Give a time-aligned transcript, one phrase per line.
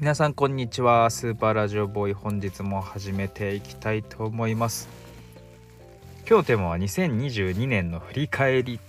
[0.00, 1.10] 皆さんこんにちは。
[1.10, 4.88] スーパーラジオボーイ本日も始めていきたいと思います。
[6.20, 8.80] 今日のテーマは2022年の振り返り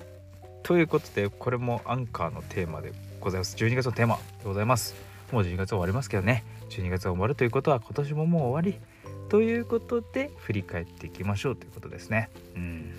[0.64, 3.58] ということでこれもアンカーのテーマでございます。
[3.58, 4.96] 12月のテーマでございます。
[5.34, 6.46] もう12月終わりますけどね。
[6.70, 8.80] 12月終わるということは今年ももう終わり
[9.28, 12.30] ということで振り返っていきましょうということですね。
[12.56, 12.94] うん。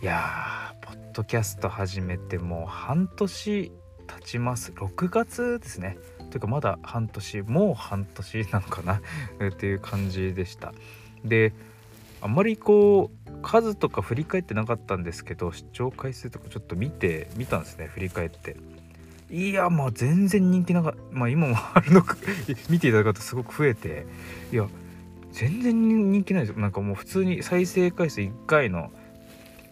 [0.00, 3.72] いやーポッドキャスト始めてもう半年
[4.06, 4.70] 経ちます。
[4.70, 5.98] 6月ですね。
[6.32, 9.00] というかまだ半年もう半年なのかな？
[9.50, 10.72] っていう感じでした。
[11.24, 11.52] で
[12.22, 18.56] あんまりこう数とか振り返ってなかったんですけど視聴回数とかちょっと見てみたんですね振り返って。
[19.30, 22.16] いやまあ全然人気なかまあ今もあるのか。
[22.70, 24.06] 見ていただくとすごく増えて。
[24.52, 24.66] いや
[25.32, 26.60] 全然人気ないですよ。
[26.60, 28.90] なんかもう普通に再生回数1回の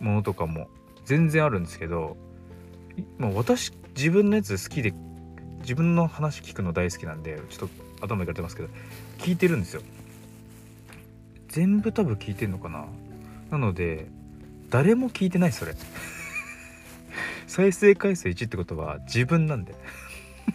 [0.00, 0.68] ものとかも
[1.04, 2.16] 全然あるんですけど、
[3.18, 4.94] まあ、私自分のやつ好きで
[5.70, 7.68] 自分の話聞くの大好きなんでちょっ
[8.00, 8.68] と頭いかれてますけど
[9.18, 9.82] 聞いてるんですよ。
[11.46, 12.86] 全部多分聞いてんのかな。
[13.52, 14.08] なので
[14.68, 15.76] 誰も聞いてないそれ。
[17.46, 19.76] 再生回数1ってことは自分なんで。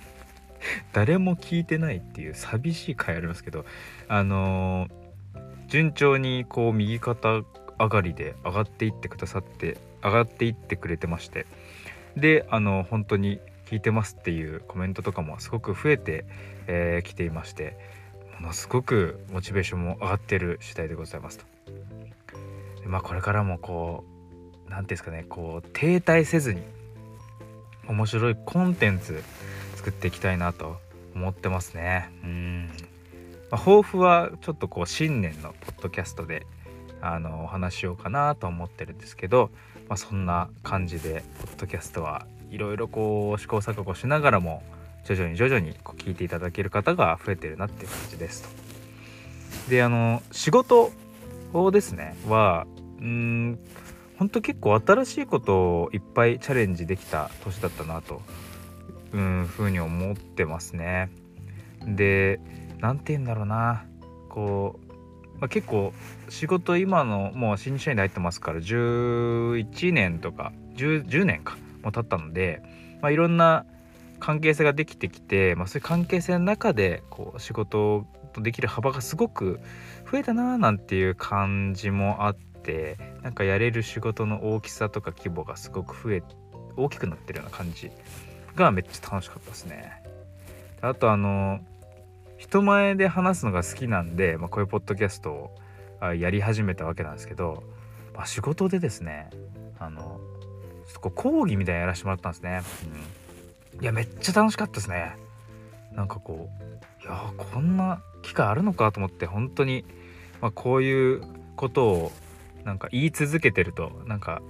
[0.91, 3.66] 誰も聞いてないっていう寂しい回ありますけど
[4.09, 7.41] あのー、順調にこう右肩
[7.80, 11.45] 上がりで上がっていってくださって上がっていってくれてまして。
[12.17, 16.31] であの本当に聞いてますっていうコメントとかもすごく増えてき、
[16.67, 17.77] えー、ていまして
[18.39, 21.45] ものすごくモチベーションも上がってる次第でございますと。
[22.86, 24.03] まあこれからもこ
[24.67, 26.61] う何ていうんですかねこう停滞せずに
[27.88, 29.23] 面白いコンテンツ
[29.75, 30.77] 作っていきたいなと
[31.16, 32.09] 思ってますね。
[32.23, 32.69] うん、
[33.52, 36.45] まあ、抱負はちょっとこう新年のポッドキャストで
[37.02, 39.49] あのお話しようかなと思ってるんですけど、
[39.88, 42.25] まあ、そんな感じでポッドキャストは
[42.56, 44.64] いろいろこう試行錯誤しながらも
[45.03, 48.50] 徐々に徐々にこう聞いていただける方が増えてるなっていう感じですと。
[49.70, 50.92] であの仕事
[51.71, 52.15] ですね？
[52.27, 52.65] は
[52.99, 53.60] うん
[54.17, 58.21] 本当結構新しいことをいっぱいチャレンジできた年だったなと
[59.11, 61.10] うんふうに思ってますね。
[61.86, 62.39] で
[62.80, 63.83] 何て言うんだろうな
[64.30, 64.80] こ
[65.38, 65.94] う、まあ、結構
[66.30, 72.61] 仕事今のもう新入社員で入ってますから11年とか 10, 10年かも経ったので、
[73.01, 73.65] まあ、いろんな
[74.19, 79.59] 関係性ができてきて、まあ、そういう関係性の中でこう仕事とできる幅がすごく
[80.11, 86.23] 増えたなーなんていう感じもあってなんかやれる仕事の大きさとか規模がすごく増え
[86.75, 87.89] 大きくなってるような感じ
[88.55, 90.03] がめっちゃ楽しかったですね。
[90.81, 91.59] あとあの
[92.37, 97.63] 人前で話すのが好きなんで、まあ、こういうポッドキャストをやり始めたわけなんですけど、
[98.13, 99.29] まあ、仕事でですね
[99.79, 100.19] あの
[100.99, 102.61] こ講義みたいなやらせてもらったんですね、
[103.75, 105.15] うん、いやめっちゃ楽しかったですね。
[105.93, 109.85] なんかこういやこんな機会あるのかと思って本当に、
[110.41, 111.23] まあ、こういう
[111.55, 112.11] ことを
[112.63, 114.41] なんか言い続けてるとなんか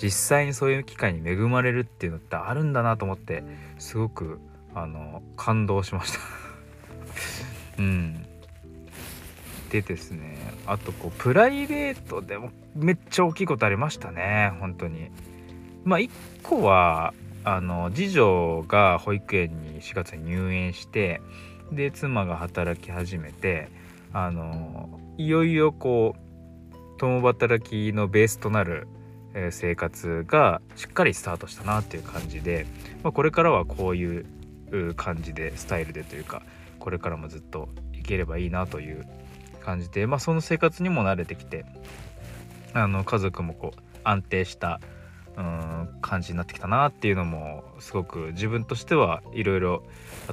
[0.00, 3.42] 実際にそういう機会に恵まれるっていうのってあるんだなと思って
[3.78, 4.40] すごく
[4.74, 6.18] あの感動しました。
[7.78, 8.26] うん。
[9.70, 10.36] でですね
[10.66, 15.10] あとこうプライベートでもめっちゃ大きいことありましたね本当に。
[15.84, 16.10] まあ1
[16.42, 21.20] 個はあの次女が保育園に4月に入園して
[21.72, 23.68] で妻が働き始めて
[24.12, 28.86] あのいよいよこう共働きのベースとなる
[29.50, 32.66] 生活がしっかりスタートしたなっていう感じで、
[33.02, 34.26] まあ、これからはこういう
[34.94, 36.42] 感じでスタイルでというか
[36.78, 39.06] これからもずっといければいいなという
[39.60, 41.64] 感じで、まあ、その生活にも慣れてきて
[42.74, 44.80] あの家族もこう安定した
[45.36, 49.82] うん感じになってきたなっていうのもすごく自分としてはいろいろ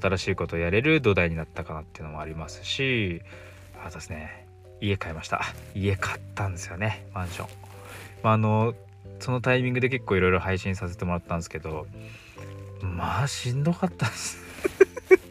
[0.02, 3.22] 新しいことをやれる土台になったかなっていうのもありますし
[3.84, 4.46] あとですね。
[4.82, 5.42] 家買いました。
[5.76, 7.48] 家買ったんですよねマンション、
[8.24, 8.74] まあ、あの
[9.20, 11.86] そのタイミングで結構いろいろ配信させてもらったんですけど
[12.82, 14.38] まあしんどかったです。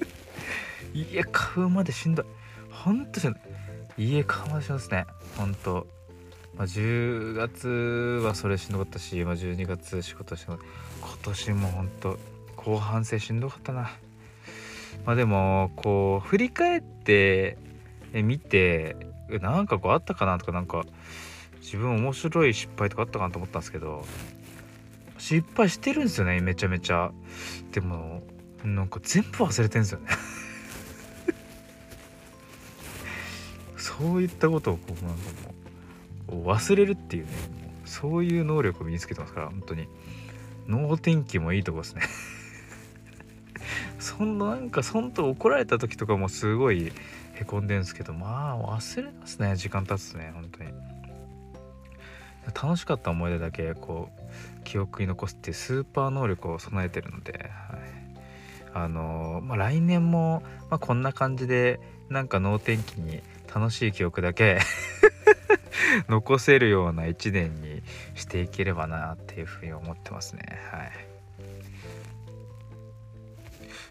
[0.93, 2.27] 家買うまでしんどい。
[2.71, 3.39] ほんとしんど
[3.97, 5.07] い家買うまでしんどいですね。
[5.37, 5.87] ほんと
[6.59, 7.69] まあ、10月
[8.25, 10.59] はそれしんどかったし、まあ、12月仕事して今
[11.23, 12.19] 年もほんと
[12.57, 13.93] 後半戦しんどかったな。
[15.07, 17.57] まあでもこう振り返って
[18.13, 18.97] 見て
[19.41, 20.85] なんかこうあったかなとかなんか
[21.61, 24.05] 自分面白い失敗とかあったかなと思ったんですけど
[25.19, 27.13] 失敗してるんですよねめちゃめちゃ。
[27.71, 28.23] でも
[28.65, 30.09] なんか全部忘れてんですよね。
[33.77, 35.55] そういったことをこうなんかもう
[36.29, 37.33] 忘れるっていうね
[37.85, 39.89] そういう能力を身につけてますから本当に。
[40.69, 42.03] 脳天気もいいとこですね。
[43.99, 46.93] そんななんかそんと怒られた時とかもすごい
[47.35, 49.57] へこんでるんですけどまあ忘れますね。
[49.57, 50.71] 時間経つね本当に。
[52.55, 54.11] 楽しかった思い出だけこ
[54.61, 57.81] う記憶に残すっていうスーパー能力を備えてるので、はい、
[58.75, 63.23] あのまあ、来年も、まあ、こんな感じでなんか能天気に
[63.55, 64.61] 楽しい記憶だけ
[66.09, 67.83] 残せるような1年に
[68.15, 70.43] していければなっていうふうに思ってますね。
[70.71, 70.93] はい。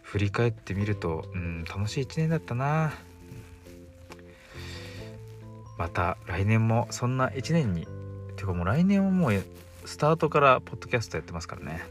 [0.04, 2.94] 振り返ってみるとうん楽しい1年だったな。
[5.78, 7.88] また来年もそんな1年に
[8.36, 9.44] てかもう来年はもう
[9.86, 11.82] スタートからポッドキャストやってますからね。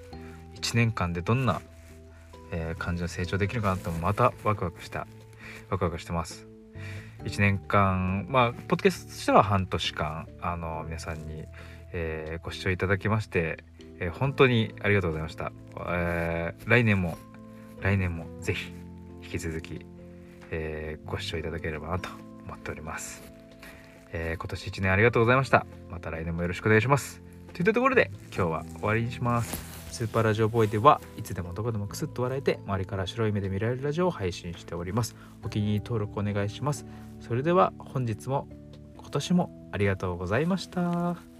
[0.56, 1.61] 1年間でどんな、
[2.50, 5.06] えー、感じの成長できるかなってもまたワクワクした
[5.70, 6.56] ワクワクしてます。
[7.26, 11.44] 1年間まあポッドキャストとしては半年間あの皆さんに、
[11.93, 13.64] えー、ご視聴いただきまして、
[13.99, 15.52] えー、本当にありがとうございました、
[15.88, 17.19] えー、来年も
[17.81, 18.73] 来年もぜひ
[19.23, 19.84] 引き続き、
[20.52, 22.08] えご視聴いただければなと
[22.46, 23.23] 思っております。
[24.12, 25.67] え、今年1年ありがとうございました。
[25.90, 27.20] また来年もよろしくお願いします。
[27.52, 29.75] といったところで今日は終わりにします。
[29.96, 36.84] スーパーラジオボーイではいつでもどこでもクスッと笑えて周りから白い目で見られるラジオを配信しておりますお気に入り登録お願いします
[37.20, 38.46] それでは本日も
[38.98, 41.36] 今年もありがとうございました。